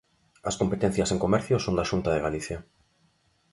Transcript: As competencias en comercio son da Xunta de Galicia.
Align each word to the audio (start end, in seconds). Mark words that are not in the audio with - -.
As 0.49 0.55
competencias 0.61 1.09
en 1.13 1.19
comercio 1.25 1.55
son 1.65 1.73
da 1.77 1.89
Xunta 1.91 2.09
de 2.13 2.23
Galicia. 2.25 2.57